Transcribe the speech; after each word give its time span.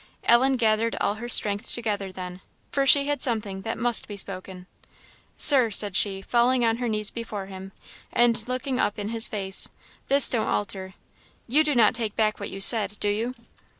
Ellen 0.23 0.53
gathered 0.57 0.95
all 0.99 1.13
her 1.21 1.29
strength 1.29 1.71
together 1.71 2.11
then, 2.11 2.41
for 2.71 2.87
she 2.87 3.05
had 3.05 3.21
something 3.21 3.61
that 3.61 3.77
must 3.77 4.07
be 4.07 4.17
spoken. 4.17 4.65
"Sir," 5.37 5.69
said 5.69 5.95
she, 5.95 6.23
falling 6.23 6.65
on 6.65 6.77
her 6.77 6.87
knees 6.89 7.11
before 7.11 7.45
him, 7.45 7.71
and 8.11 8.47
looking 8.47 8.79
up 8.79 8.97
in 8.97 9.09
his 9.09 9.27
face 9.27 9.69
"this 10.07 10.27
don't 10.27 10.47
alter 10.47 10.95
you 11.47 11.63
do 11.63 11.75
not 11.75 11.93
take 11.93 12.15
back 12.15 12.39
what 12.39 12.49
you 12.49 12.59
said, 12.59 12.97
do 12.99 13.09
you?" 13.09 13.35